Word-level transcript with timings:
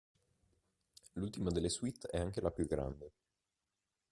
L'ultima 1.13 1.51
delle 1.51 1.69
suite 1.69 2.07
è 2.07 2.17
anche 2.19 2.41
la 2.41 2.49
più 2.49 2.65
grande. 2.65 3.11